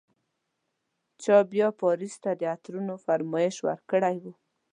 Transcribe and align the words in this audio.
چا 1.23 1.37
بیا 1.51 1.67
پاریس 1.81 2.13
ته 2.23 2.31
د 2.39 2.41
عطرونو 2.53 2.93
فرمایش 3.05 3.55
ورکړی 3.67 4.15
و. 4.23 4.25